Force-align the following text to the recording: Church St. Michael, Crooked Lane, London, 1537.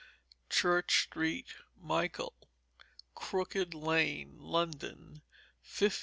Church 0.49 1.07
St. 1.13 1.45
Michael, 1.79 2.33
Crooked 3.13 3.75
Lane, 3.75 4.35
London, 4.39 5.21
1537. 5.61 5.99